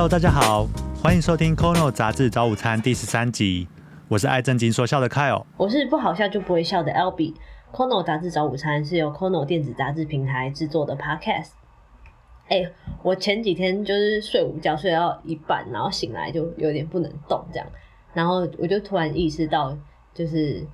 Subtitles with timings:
[0.00, 0.66] Hello，大家好，
[1.02, 3.68] 欢迎收听《Kono 杂志早午餐》第十三集。
[4.08, 7.34] 我是爱正经说笑的 Kyle，我是不好笑就不会笑的 Albi。
[7.70, 11.50] Kono 杂志早午餐是由 Kono 电子杂志平台制作的 Podcast。
[12.48, 12.64] 哎、
[13.02, 17.66] 我前几天就是睡午觉睡到一半，然后醒来就有点不能动这样，
[18.14, 19.76] 然后我就突然意识到，
[20.14, 20.66] 就是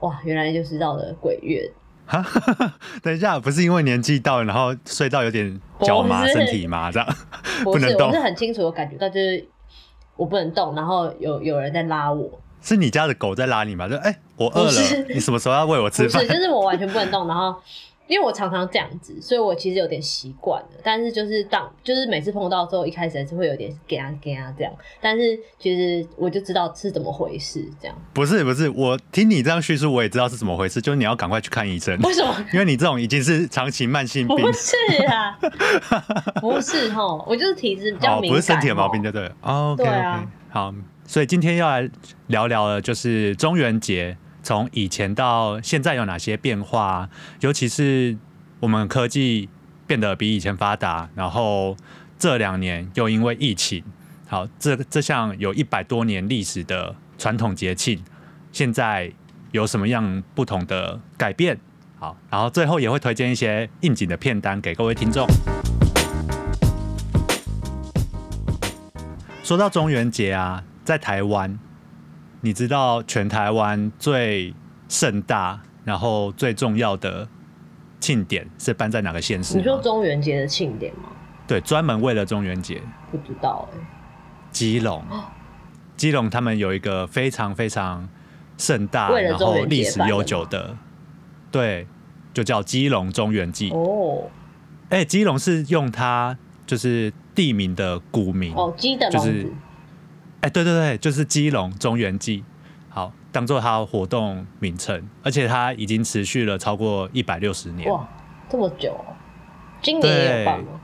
[0.00, 1.72] 哇，原来就是到了鬼月，
[2.06, 2.24] 哈，
[3.02, 7.08] 等一下，不是因为年纪到了，然后睡到有点脚麻、身体麻这样，
[7.64, 9.46] 不能动我是很清楚的感觉到，就是
[10.16, 13.88] 我不能动，然后有有人在拉我，是你家的狗在拉你吗？
[13.88, 16.38] 就哎、我饿了，你什么时候要喂我吃饭不是，？
[16.38, 17.56] 就是我完全不能动，然后
[18.06, 20.68] 因为我常常这样子，所以我其实有点习惯了。
[20.82, 32.34] 但是就是当就是每次碰到之后，一开始还是会有点给啊给啊这样，但是其实我就知道是怎么回事，这样不是不是，我听你这样叙述，我也知道是怎么回事，就是你要赶快去看医生，为什么？
[32.52, 35.38] 因为你这种已经是长期慢性病不，是啊，
[36.40, 39.28] 不是吼，我就是体质比较哦，敏感，不是身体的毛病，对了。
[39.28, 40.74] 对 OK，、啊好，
[41.06, 41.90] 所以今天要来
[42.28, 47.08] 聊聊的，就是中元节从以前到现在有哪些变化，
[47.40, 48.16] 尤其是
[48.60, 49.48] 我们科技
[49.86, 51.74] 变得比以前发达，然后
[52.18, 53.82] 这两年又因为疫情，
[54.28, 58.04] 好，这这项有一百多年历史的传统节庆，
[58.52, 59.10] 现在
[59.52, 61.58] 有什么样不同的改变？
[61.98, 65.26] 好，然后最后也会推荐一些应景的片单给各位听众。
[69.42, 71.58] 说到中元节啊，在台湾，
[72.44, 74.52] 你知道全台湾最
[74.86, 77.26] 盛大，然后最重要的
[77.98, 79.80] 庆典是办在哪个县市你说？
[79.80, 81.04] 中元节的庆典吗？
[81.46, 83.78] 对，专门为了中元节，不知道哎、
[84.50, 85.02] 基隆，
[85.96, 88.06] 基隆他们有一个非常非常
[88.58, 90.76] 盛大，然后历史悠久的，
[91.50, 91.86] 对，
[92.34, 93.70] 就叫基隆中元祭。
[93.70, 94.24] 哦
[94.90, 96.36] 哎、基隆是用它
[96.66, 99.50] 就是地名的古名，哦，基的就是
[100.44, 102.44] 哎、对对对，就是基隆中原祭，
[102.90, 107.90] 好，当做它活动名称，而且它已经持续了超过一百六十年。
[107.90, 108.06] 哇，
[108.50, 109.16] 这么久、哦，
[109.80, 110.80] 今年也有办吗？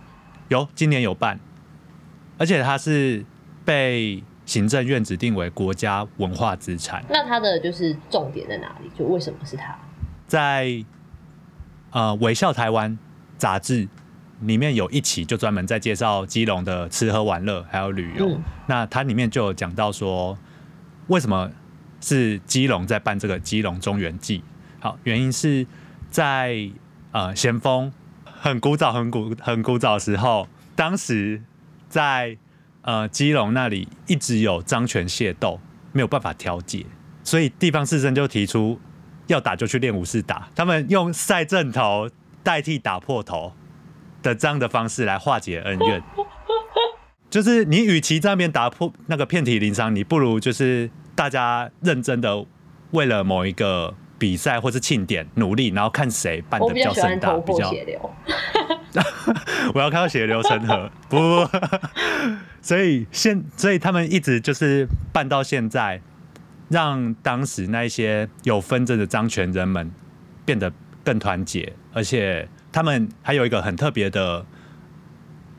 [0.48, 1.38] 有，今年有办，
[2.38, 3.22] 而且它是
[3.62, 8.90] 被行政院指定为国家文化资产，那它的就是重点在哪里？
[8.98, 9.76] 就为什么是它？
[10.26, 10.82] 在
[11.90, 12.90] 呃《微笑台湾》
[13.36, 13.86] 杂志
[14.40, 18.28] 里面有一期就专门在介绍基隆的吃喝玩乐还有旅游。
[18.28, 20.38] 嗯那它里面就有讲到说，
[21.08, 21.50] 为什么
[22.00, 24.42] 是基隆在办这个基隆中原祭？
[24.78, 25.66] 好，原因是
[26.08, 26.70] 在
[27.10, 27.92] 呃咸丰
[28.24, 31.42] 很古早、很古、很古早的时候，当时
[31.88, 32.38] 在
[32.82, 35.60] 呃基隆那里一直有张权械斗，
[35.92, 36.86] 没有办法调解，
[37.24, 38.80] 所以地方士绅就提出
[39.26, 42.08] 要打就去练武士打，他们用赛阵头
[42.42, 43.52] 代替打破头
[44.22, 46.02] 的这样的方式来化解恩怨。
[47.28, 52.44] 就是你与其在那边打破那个遍体鳞伤，你不如就是大家认真的
[52.90, 58.10] 为了某一个比赛或是庆典努力，然后看谁办的比较盛大，比较血流。
[59.72, 61.58] 我要看到血流成河，不不不，
[62.60, 66.00] 所以现所以他们一直就是办到现在，
[66.68, 69.88] 让当时那一些有纷争的张权人们
[70.44, 70.72] 变得
[71.04, 74.44] 更团结，而且他们还有一个很特别的，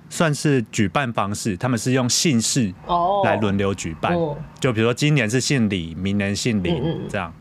[0.10, 4.38] 算是举办方式，他们是用姓氏哦，来轮流举办，哦。
[4.60, 7.10] 就比如说今年是姓李，明年姓林嗯嗯嗯。
[7.10, 7.34] 这样。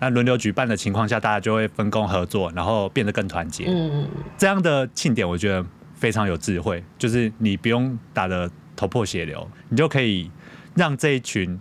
[0.00, 3.64] 那轮流举办的情况下，大家就会分工合作，然后变得更团结。
[3.66, 5.64] 嗯，这样的庆典，我觉得
[5.94, 10.30] 非常有智慧，就是你不用打的头破血流，你就可以
[10.76, 11.58] 让这一群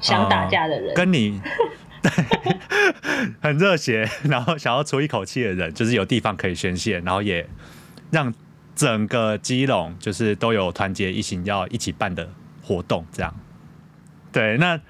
[0.00, 1.38] 想打架的人，跟你
[2.02, 2.10] 对
[3.40, 7.48] 很热血， 然后想要出一口气的人，就是有地方可以宣泄，然后也
[8.10, 8.32] 让
[8.74, 12.28] 整个基隆就是都有团结一心要一起办的
[12.62, 13.34] 活动，这样。
[14.32, 14.80] 对，那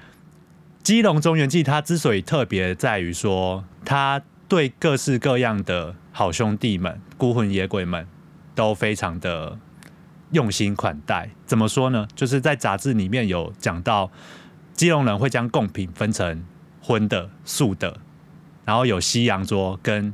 [0.82, 8.06] 基隆中元祭它之所以特别，在于说它对各式各样的好兄弟们、孤魂野鬼们
[8.54, 9.58] 都非常的
[10.32, 11.30] 用心款待。
[11.46, 12.06] 怎么说呢？
[12.14, 14.10] 就是在杂志里面有讲到，
[14.74, 16.44] 基隆人会将贡品分成
[16.90, 17.96] 荤的、素的，
[18.64, 20.12] 然后有西洋桌跟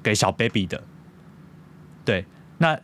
[0.00, 0.80] 给小 baby 的。
[2.04, 2.24] 对，
[2.58, 2.78] 那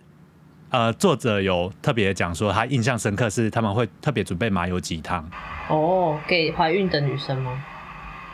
[0.71, 5.25] 呃，作者有特别讲说，他印象深刻是他们会特别准备麻油鸡汤。
[5.69, 7.65] 哦，给怀孕的女生吗？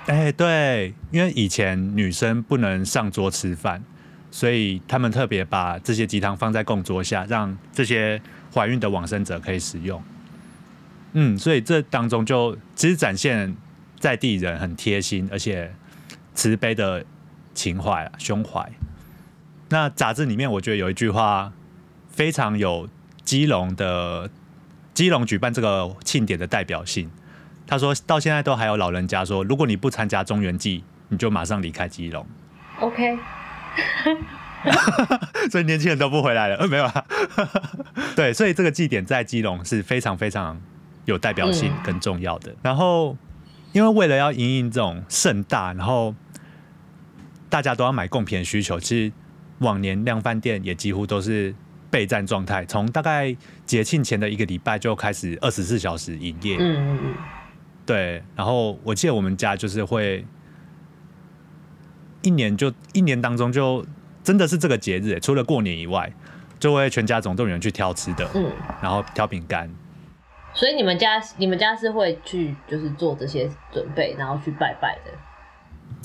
[0.07, 3.85] 哎、对，因为以前女生不能上桌吃饭，
[4.31, 8.19] 所以他们特别把这些鸡汤放在供桌下，让这些
[8.55, 10.03] 怀孕的往生者可以使用。
[11.13, 13.55] 嗯，所以这当中就其实展现
[14.03, 15.73] 在地人很贴心而且
[16.35, 17.05] 慈悲的
[17.55, 18.69] 情怀啊，胸怀。
[19.69, 21.53] 那杂志里面，我觉得有一句话
[22.11, 22.89] 非常有
[23.23, 24.29] 基隆的
[24.93, 27.09] 基隆举办这个庆典的代表性。
[27.65, 32.27] 他说到现在都还有老人家说，如果你不参加中原祭，你就马上离开基隆。
[32.81, 33.17] OK，
[35.49, 37.05] 所以年轻人都不回来了，呃，没有啊。
[38.17, 40.61] 对，所以这个祭典在基隆是非常非常
[41.05, 42.53] 有代表性嗯跟重要的。
[42.63, 43.17] 然后，
[43.73, 46.15] 因为为了要迎应这种盛大，然后
[47.49, 49.13] 大家都要买贡品的需求，其实
[49.59, 51.55] 往年量贩店也几乎都是
[51.91, 53.35] 备战状态，从大概
[53.65, 56.57] 节庆前的一个礼拜就开始二十四小时营业。
[56.59, 57.15] 嗯嗯嗯，
[57.87, 60.25] 对，然后我记得我们家就是会
[62.23, 63.85] 一年就一年当中就
[64.23, 66.13] 真的是这个节日，除了过年以外，
[66.59, 68.51] 就会全家总动员去挑吃的，嗯，
[68.83, 69.71] 然后挑饼干。
[70.55, 75.13] 所以你们家你们家是会去就是做这些准备，然后去拜拜的。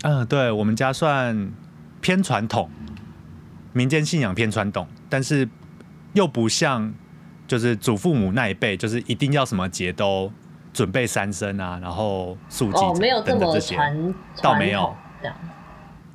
[0.04, 1.52] 嗯、对我们家算
[2.02, 2.70] 偏传统，
[3.74, 5.48] 民间信仰偏传统，但是
[6.14, 6.94] 又不像
[7.48, 10.32] 就是祖父母那一辈，就是一定要什么节都
[10.74, 13.76] 准备三牲啊，然后素祭哦，没有这么等等这些。
[13.76, 14.96] 传倒没有。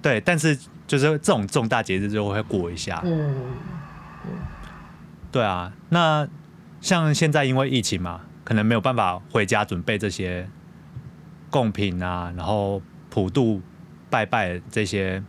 [0.00, 0.56] 对，但是
[0.87, 3.00] 就是这种重大节日就会过一下。
[3.05, 3.34] 嗯，
[5.31, 6.26] 对啊，那
[6.82, 10.46] 像现在因为疫情嘛，可能没有办法回家准备这些
[11.49, 13.62] 贡品啊，然后普渡
[14.11, 15.23] 拜拜这些，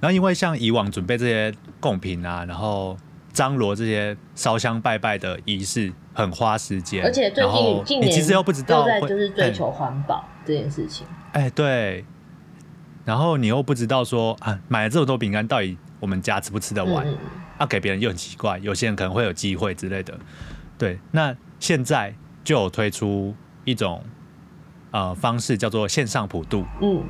[0.00, 2.94] 然后因为像以往准备这些贡品啊，然后
[3.32, 11.06] 张罗这些烧香拜拜的仪式很花时间，而且最然后近近年你其实又不知道就是追哎求环保这件事情。
[11.32, 12.04] 哎、对，
[13.06, 17.06] 然后你又不知道说啊，买了这么多饼干，到底我们家吃不吃得完？
[17.60, 20.18] 啊，给别人又很奇怪，有些人可能会有机会之类的。
[20.78, 23.34] 对，那现在就有推出
[23.66, 24.02] 一种
[24.92, 26.64] 呃方式，叫做线上普渡。
[26.80, 27.04] 嗯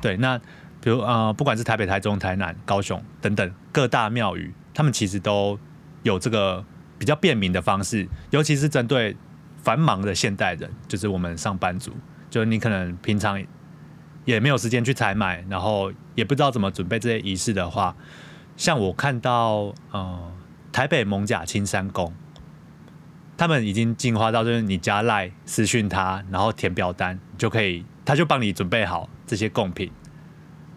[0.00, 0.38] 对，那
[0.80, 5.58] 比如呃，不管是台北、台中、台南、高雄等等各大庙宇，他们其实都
[6.04, 6.64] 有这个
[6.98, 9.16] 比较便民的方式，尤其是针对
[9.64, 11.90] 繁忙的现代人，就是我们上班族，
[12.30, 13.44] 就是你可能平常
[14.24, 17.96] 也没有时间去采买，然后也不知道怎么准备这些仪式的话，
[18.56, 20.32] 像我看到呃
[20.72, 22.12] 台北蒙甲青山宫。
[23.38, 29.92] 他们已经进化到，就是你加赖私讯他，然后填表单，你就可以，他就帮你准备好这些贡品。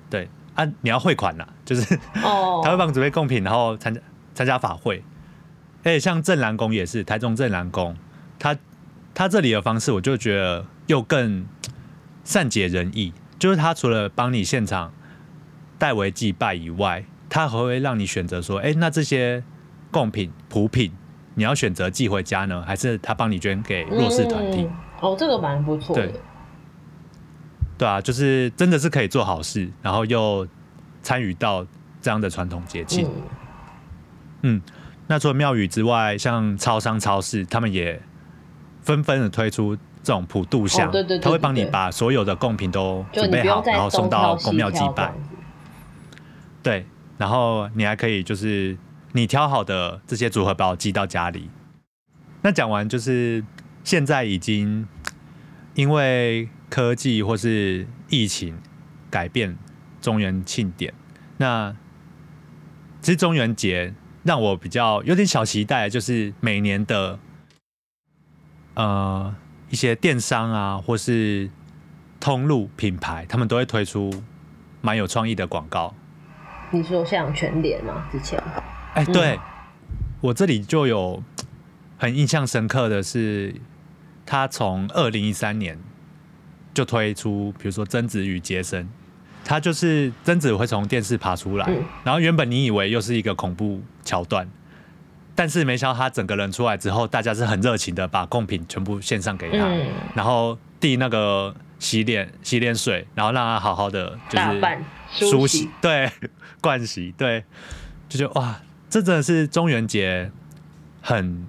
[0.09, 4.01] 对啊，你要汇款啦，就是哦， 他会帮你准备贡品，然后参加
[4.35, 5.01] 参加法会。
[5.83, 7.95] 而且像正南宫也是，台中正南宫，
[8.37, 8.57] 他
[9.13, 11.47] 他这里的方式，我就觉得又更
[12.25, 13.13] 善解人意。
[13.39, 14.91] 就是他除了帮你现场
[15.77, 19.43] 代为祭拜以外，他还会让你选择说，哎、那这些
[19.91, 20.91] 贡品普品，
[21.35, 24.63] 你要选择寄回家呢，还是他帮你捐给弱势团体？
[24.63, 24.71] 嗯
[25.01, 26.19] 哦，这个蛮不错的对。
[27.77, 30.45] 对啊，就是真的是可以做好事，然后又
[31.01, 31.65] 参与到
[32.01, 33.07] 这样的传统节庆。
[34.41, 34.61] 嗯，嗯，
[35.07, 38.01] 那除了庙宇之外，像超商、超市，他们也
[38.81, 39.73] 纷纷的推出
[40.03, 45.13] 这种普渡箱，哦对对对他会帮你把所有的贡品都就准备好，然后送到公庙西祭拜。
[46.61, 46.85] 对，
[47.19, 48.77] 然后你还可以就是
[49.11, 51.49] 你挑好的这些组合包寄到家里。
[52.41, 53.43] 那讲完就是
[53.83, 54.87] 现在已经
[55.75, 58.57] 因为科技或是疫情
[59.11, 59.57] 改变
[59.99, 60.93] 中原庆典，
[61.37, 61.75] 那
[63.01, 67.19] 其实中元节让我比较有点小期待，就是每年的
[68.75, 69.35] 呃
[69.69, 71.49] 一些电商啊或是
[72.21, 74.23] 通路品牌，他们都会推出
[74.79, 75.93] 蛮有创意的广告。
[76.71, 78.05] 你说像全脸吗？
[78.11, 78.41] 之前？
[78.93, 79.11] 哎、嗯。
[79.11, 79.39] 对、
[80.21, 81.23] 我这里就有
[81.97, 83.55] 很印象深刻的是，
[84.25, 85.79] 他从二零一三年
[86.73, 88.87] 就推出，比如说贞子与杰森，
[89.43, 91.83] 他就是贞子会从电视爬出来，嗯。
[92.03, 94.47] 然后原本你以为又是一个恐怖桥段，
[95.35, 99.87] 但是没想到他整个人出来之后，大家是很热情的把贡品全部献上给他，嗯。
[100.13, 104.61] 然后递那个洗脸洗脸水，然后让他好好的就是
[105.11, 106.11] 梳梳洗，对，
[106.61, 107.43] 盥洗，对，
[108.07, 110.31] 就觉得哇，这真的是中元节
[111.01, 111.45] 很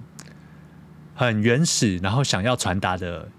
[1.15, 3.29] 很原始，然后想要传达的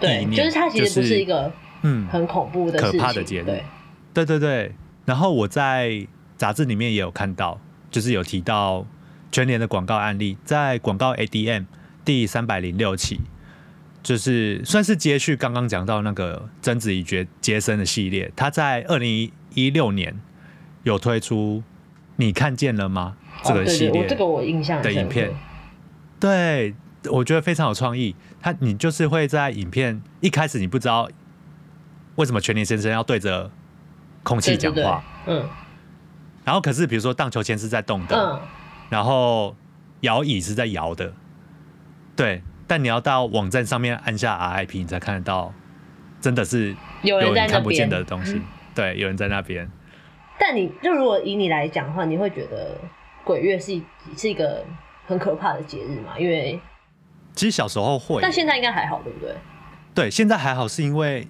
[0.00, 1.52] 对就是它其实不是是一个
[1.82, 3.44] 嗯，很恐怖的可怕的节日。
[3.44, 3.64] 对，
[4.12, 4.72] 对对对。
[5.04, 8.86] 然后我在杂志里面也有看到，就是有提到
[9.30, 11.66] 全年的广告案例，在广告 ADM
[12.04, 13.20] 第三百零六期，
[14.02, 20.20] 就是算是接续刚刚讲到那个贞子与杰杰森的系列，他在二零一六年
[20.82, 21.62] 有推出，
[22.16, 23.16] 你看见了吗？
[23.42, 25.30] 这个系列我这个我印象的影片，
[26.20, 26.74] 对，
[27.10, 28.14] 我觉得非常有创意。
[28.40, 31.08] 他你就是会在影片一开始你不知道
[32.14, 33.50] 为什么全联先生要对着
[34.22, 35.46] 空气讲话，嗯
[36.44, 38.40] 然后可是比如说荡秋千是在动的，嗯，
[38.88, 39.56] 然后
[40.00, 41.12] 摇椅是在摇的，
[42.14, 45.52] 对，但你要到网站上面按下 RIP，你才看得到，
[46.20, 47.88] 真的是有人看不见。
[47.88, 48.40] 的东西。
[48.74, 49.70] 对，有人在那边。
[50.38, 52.76] 但你就如果以你来讲的话，你会觉得
[53.22, 53.84] 鬼月是一
[54.16, 54.64] 是一个
[55.06, 56.18] 很可怕的节日嘛？
[56.18, 56.58] 因为
[57.34, 59.34] 其实小时候会，但现在应该还好，对不对？
[59.94, 61.28] 对，现在还好，是因为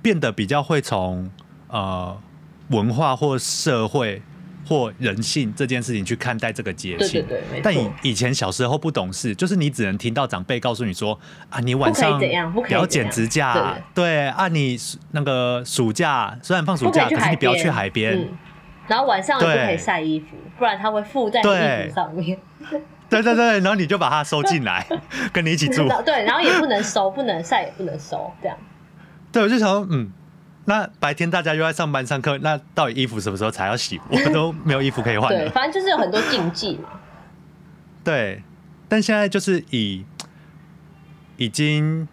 [0.00, 1.30] 变得比较会从
[1.68, 2.16] 呃
[2.70, 4.22] 文化或社会
[4.72, 7.26] 或人性这件事情去看待这个节对庆。
[7.26, 7.90] 对对，没但以。
[8.02, 11.18] 以前小时候不懂事，就是你只能听到长辈告诉你说
[11.50, 12.18] 啊，你晚上
[12.52, 14.78] 不要剪指甲，对啊，你
[15.10, 18.28] 那个暑假虽然放暑假，可是你不要，去海边，嗯。
[18.88, 22.38] 然后晚上也不可以晒衣服，不然它会附在衣服上面。
[23.08, 24.86] 对对对，然后你就把它收进来，
[25.32, 25.86] 跟你一起住。
[26.04, 28.56] 对，然后也不能收，不能晒，也不能收，这样。
[29.30, 30.10] 对，我就想说，嗯，
[30.64, 34.00] 那白天大家又在上班上课，那到底衣服什么时候才要洗？
[34.08, 36.88] 我都没有衣服可以换对，反正就是有很多禁忌嘛。
[38.04, 38.42] 对，
[38.88, 40.04] 但现在就是以
[41.36, 42.06] 已经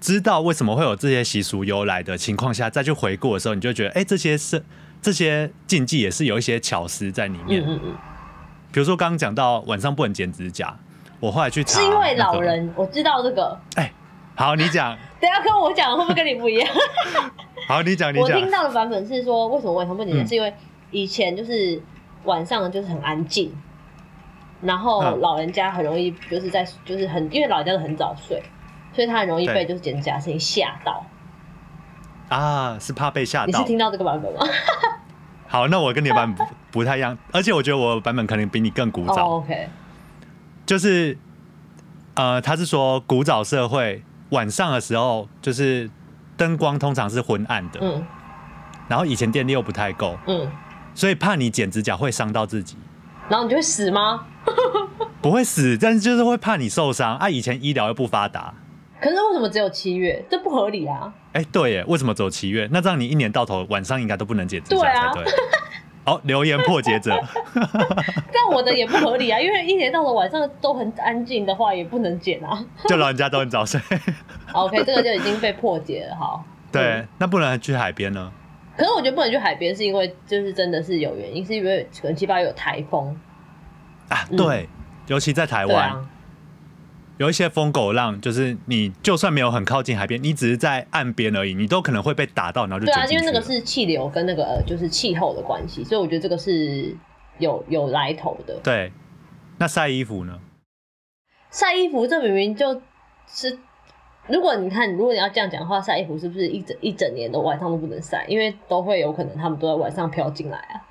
[0.00, 4.62] 知道为什么会有这些习俗由来的情况下，再去回顾的时候，你就觉得，哎、这些是
[5.00, 7.62] 这些禁忌也是有一些巧思在里面。
[7.62, 7.94] 嗯嗯嗯，
[8.72, 10.76] 比如说刚刚讲到晚上不能剪指甲，
[11.20, 12.40] 我后来去查、是因为老。
[12.40, 13.58] 人，我知道这个。
[13.76, 13.92] 哎、
[14.34, 16.68] 好，你讲，等一下跟我讲会不会跟你不一样？
[17.68, 18.50] 好，你讲，你讲我听。
[18.50, 20.24] 到的版本是说，为什么晚上不能剪？
[20.24, 20.52] 嗯是因为
[20.90, 21.80] 以前就是
[22.24, 23.52] 晚上就是很安静，
[24.60, 28.42] 然后嗯老人家很容易就是在就是很因为老人家都很早睡，
[28.92, 31.04] 所以他很容易被就是剪指甲的事情吓到。
[32.28, 33.46] 啊，是怕被吓到。
[33.46, 34.40] 你是听到这个版本吗？
[35.46, 39.28] 好，那我跟你的版本不不太一样，而且我觉得我的版本可能比你更古早。
[39.28, 39.68] 哦，OK，
[40.64, 41.18] 就是
[42.14, 45.88] 呃，他是说古早社会晚上的时候，就是
[46.36, 48.04] 灯光通常是昏暗的，嗯
[48.88, 50.50] 然后以前电力又不太够，嗯，
[50.94, 52.76] 所以怕你剪指甲会伤到自己，
[53.28, 54.26] 然后你就会死吗？
[55.22, 57.30] 不会死，但是就是会怕你受伤啊。
[57.30, 58.52] 以前医疗又不发达，
[59.00, 60.22] 可是为什么只有七月？
[60.28, 61.14] 这不合理啊！
[61.32, 62.68] 哎、对耶，为什么走七月？
[62.72, 65.12] 那这样你一年到头晚上应该都不能剪指甲对啊
[66.04, 66.14] 才对。
[66.14, 67.18] 好，留言破解者，
[68.32, 72.64] 但我的也不合理啊，因为一年到了晚上都很安静的话，也不能剪啊。
[72.88, 73.80] 就老人家都很早睡。
[74.52, 76.44] OK，这个就已经被破解了，好。
[76.70, 78.32] 对嗯，那不能去海边呢？
[78.76, 83.14] 可是我觉得不能去海边，是因为就是真的是有原因，是因为可能七八月有台风，
[84.08, 84.68] 啊，嗯对，
[85.08, 86.08] 尤其在台湾。
[87.22, 93.06] 有一些疯狗浪，就是你就算没有很靠近海边，你只是在岸边而已，你都可能会被打到，然后就对啊。
[93.06, 96.92] 因为那个是气流跟那个呃就是气候的关系，所以我觉得这个是
[97.38, 98.58] 有有来头的。
[98.64, 98.90] 对。
[99.58, 100.36] 那晒衣服呢？
[101.52, 102.82] 晒衣服这明明就
[103.28, 103.56] 是，
[104.26, 108.24] 如果你看，如果你要这样讲的话，晒衣服是不是一整一整年的晚上都不能晒？
[108.26, 110.82] 因为都会有可能他们都在晚上飘进来啊。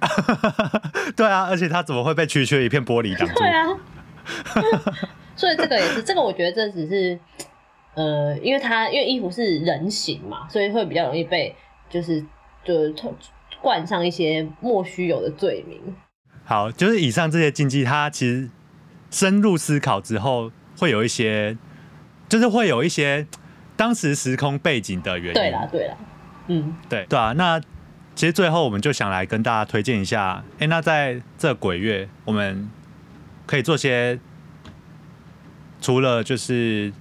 [1.14, 3.34] 对啊，而且它怎么会被区区一片玻璃挡住？
[3.34, 3.66] 对啊，
[5.36, 7.18] 所以这个也是，这个我觉得这只是，
[7.94, 11.54] 呃，因为它因为衣服是人形嘛，所以会比较容易被
[11.88, 12.24] 就是
[12.64, 12.94] 就是
[13.62, 15.78] 冠上一些莫须有的罪名。
[16.44, 18.50] 好，就是以上这些禁忌，它其实
[19.10, 21.56] 深入思考之后，会有一些，
[22.28, 23.26] 就是会有一些
[23.76, 25.34] 当时时空背景的原因。
[25.34, 25.96] 对啦，对啦，
[26.48, 27.60] 嗯，对对啊，那
[28.14, 32.68] 其实最后我们就想来跟大家推荐一下，哎、那在这鬼月，我们
[33.50, 34.16] 可以做些
[35.80, 36.92] 除了就是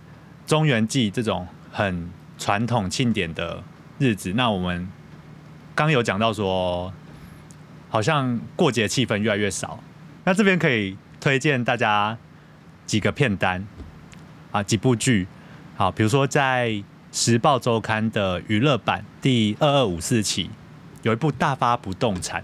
[0.48, 3.63] 中元祭这种很传统庆典的
[4.00, 4.89] 日子，那我们
[5.75, 6.91] 刚有讲到说，
[7.88, 9.79] 好像过节气氛越来越少，
[10.24, 12.18] 那这边可以推荐大家
[12.88, 13.63] 几个片单
[14.50, 15.27] 啊，几部剧，
[15.75, 16.70] 好，比如说在
[17.12, 20.50] 《时报周刊》的娱乐版第二二五四期，
[21.03, 22.41] 有一部《大发不动产》。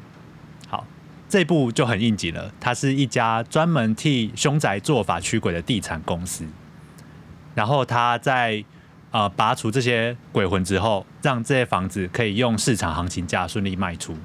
[1.26, 6.46] 好，这部就很应景了，它是一家专门替凶宅做法驱鬼的地产公司。
[7.54, 8.64] 然后他在
[9.12, 14.16] 呃拔除这些鬼魂之后，让这些房子可以用市场行情价顺利卖出。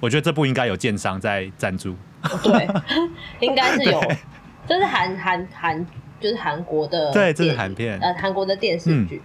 [0.00, 1.96] 我觉得这部应该有建商在赞助。
[2.42, 2.68] 对，
[3.40, 4.00] 应该是有，
[4.68, 5.86] 这是韩韩韩，
[6.20, 9.20] 就是韩国的，对这是韩片呃，韩国的电视剧，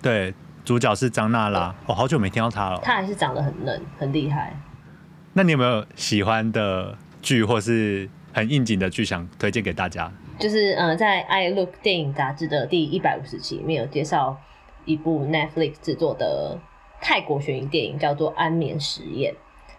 [0.00, 0.32] 对，
[0.64, 1.74] 主角是张娜拉。
[1.86, 2.80] 哦，好久没听到她了。
[2.82, 4.56] 她还是长得很嫩，很厉害。
[5.34, 10.12] 那你有没有喜欢的剧，或是很应景的剧想推荐给大家？
[10.38, 14.36] 就是呃，在《I Look》电影杂志的第一百五十期里面有介绍
[14.84, 16.58] 一部 Netflix 制作的
[17.00, 19.32] 泰国悬疑电影，叫做《安眠实验》。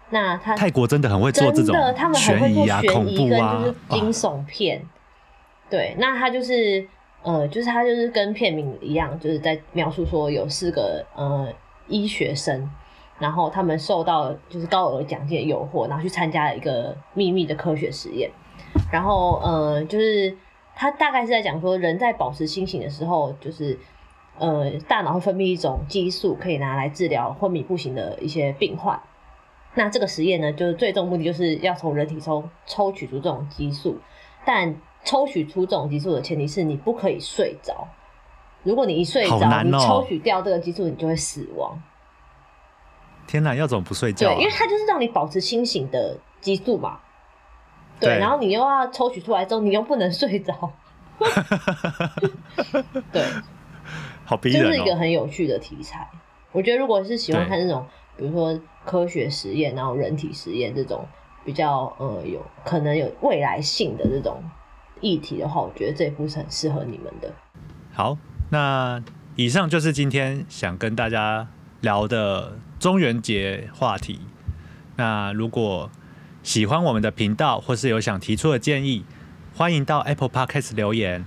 [0.10, 1.76] 那他泰国真的很会做这种
[2.14, 4.82] 悬疑啊、恐怖啊就是，惊悚片。
[5.70, 6.88] 对，那他就是
[7.24, 11.52] 呃，就是他就是跟片名一样，就是在描述说有四个呃
[11.88, 12.70] 医学生，
[13.24, 18.30] 然后他们受到就是高额奖金的诱惑，然后去参加了一个秘密的科学实验。
[18.92, 20.38] 然后呃，就是
[20.76, 23.80] 他大概是在讲说，人在保持清醒的时候，就是
[24.38, 29.00] 呃，大脑会分泌一种激素，可以拿来治疗昏迷不醒的一些病患。
[29.76, 33.98] 那这个实验呢，就是最终目的就是要从人体中抽取出这种激素，
[34.44, 34.76] 但
[35.06, 37.88] 抽取出这种激素的前提是你不可以睡着。
[38.64, 41.82] 如果你一睡着，哦你抽取掉这个激素，你就会死亡。
[43.28, 44.40] 天哪，要怎么不睡觉、对，啊？
[44.40, 47.00] 因为它就是让你保持清醒的激素嘛。
[48.00, 50.72] 对，对然后你又要抽取出来之后，你又不能睡着。
[53.12, 53.24] 对，
[54.26, 54.96] 好逼人这是一个哦。
[54.98, 56.10] 很有趣的题材。
[56.52, 57.86] 我觉得如果是喜欢对看那种，
[58.18, 61.06] 比如说科学实验，然后人体实验这种
[61.46, 64.44] 比较呃有可能有未来性的这种
[65.02, 67.32] 议题的话，我觉得这一部是很适合你们的。
[67.94, 68.18] 好，
[68.52, 69.02] 那
[69.36, 71.48] 以上就是今天想跟大家
[71.82, 74.20] 聊的中元节话题。
[74.98, 75.90] 那如果
[76.44, 79.06] 喜欢我们的频道，或是有想提出的建议，
[79.56, 81.24] 欢迎到 Apple Podcast 留言，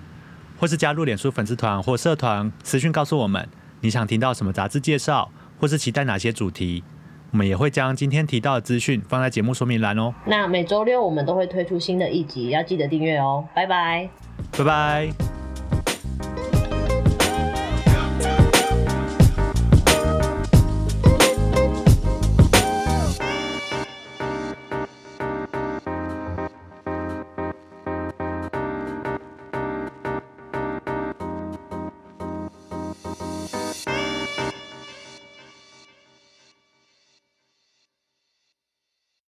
[0.60, 3.48] 或是加入脸书粉丝团或社团私讯告诉我们
[3.80, 6.84] 你想听到什么杂志介绍，或是期待哪些主题。
[7.30, 10.12] 我们也会将今天提到的资讯放在节目说明栏哦。
[10.26, 13.48] 那每周六我们都会推出新的一集，要记得订阅哦。
[13.54, 14.10] 拜拜。
[14.58, 15.35] 拜拜。